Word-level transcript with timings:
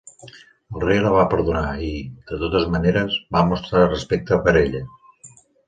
El 0.29 0.79
rei 0.83 1.01
la 1.07 1.11
va 1.15 1.25
perdonar 1.33 1.61
i, 1.89 1.91
de 2.33 2.41
totes 2.45 2.67
maneres, 2.77 3.21
va 3.39 3.47
mostrar 3.53 3.87
respecte 3.93 4.43
per 4.49 4.59
ella. 4.67 4.85